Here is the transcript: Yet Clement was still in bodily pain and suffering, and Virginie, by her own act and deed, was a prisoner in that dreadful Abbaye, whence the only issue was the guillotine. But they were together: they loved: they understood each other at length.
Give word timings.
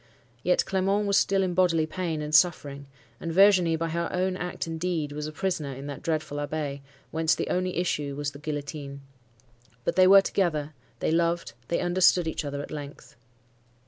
Yet 0.41 0.65
Clement 0.65 1.05
was 1.05 1.15
still 1.15 1.43
in 1.43 1.53
bodily 1.53 1.85
pain 1.85 2.23
and 2.23 2.33
suffering, 2.33 2.87
and 3.19 3.31
Virginie, 3.31 3.75
by 3.75 3.89
her 3.89 4.09
own 4.11 4.35
act 4.35 4.65
and 4.65 4.79
deed, 4.79 5.11
was 5.11 5.27
a 5.27 5.31
prisoner 5.31 5.75
in 5.75 5.85
that 5.85 6.01
dreadful 6.01 6.39
Abbaye, 6.39 6.81
whence 7.11 7.35
the 7.35 7.49
only 7.49 7.77
issue 7.77 8.15
was 8.15 8.31
the 8.31 8.39
guillotine. 8.39 9.01
But 9.83 9.95
they 9.97 10.07
were 10.07 10.21
together: 10.21 10.73
they 11.01 11.11
loved: 11.11 11.53
they 11.67 11.81
understood 11.81 12.27
each 12.27 12.43
other 12.43 12.63
at 12.63 12.71
length. 12.71 13.15